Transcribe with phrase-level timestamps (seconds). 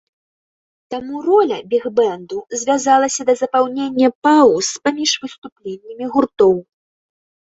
[0.91, 6.55] Таму роля біг-бэнду звялася да запаўнення паўз паміж выступленнямі гуртоў.